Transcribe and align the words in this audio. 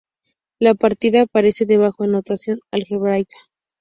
La 0.57 0.73
partida 0.73 1.21
aparece 1.21 1.67
debajo 1.67 2.05
en 2.05 2.13
notación 2.13 2.59
algebraica. 2.71 3.37